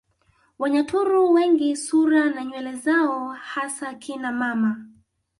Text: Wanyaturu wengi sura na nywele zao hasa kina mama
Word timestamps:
Wanyaturu 0.59 1.33
wengi 1.33 1.75
sura 1.75 2.29
na 2.29 2.45
nywele 2.45 2.73
zao 2.75 3.29
hasa 3.31 3.93
kina 3.93 4.31
mama 4.31 4.85